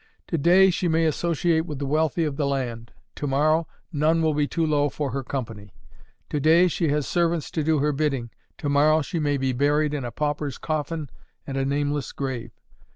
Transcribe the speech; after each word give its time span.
To 0.29 0.37
day 0.39 0.71
she 0.71 0.87
may 0.87 1.05
associate 1.05 1.67
with 1.67 1.77
the 1.77 1.85
wealthy 1.85 2.23
of 2.23 2.35
the 2.35 2.47
land; 2.47 2.91
to 3.13 3.27
morrow 3.27 3.67
none 3.93 4.23
will 4.23 4.33
be 4.33 4.47
too 4.47 4.65
low 4.65 4.89
for 4.89 5.11
her 5.11 5.23
company. 5.23 5.75
To 6.31 6.39
day 6.39 6.67
she 6.67 6.87
has 6.87 7.05
servants 7.05 7.51
to 7.51 7.63
do 7.63 7.77
her 7.77 7.91
bidding; 7.91 8.31
to 8.57 8.67
morrow 8.67 9.03
she 9.03 9.19
may 9.19 9.37
be 9.37 9.53
buried 9.53 9.93
in 9.93 10.03
a 10.03 10.09
pauper's 10.09 10.57
coffin 10.57 11.11
and 11.45 11.55
a 11.55 11.65
nameless 11.65 12.13
grave. 12.13 12.49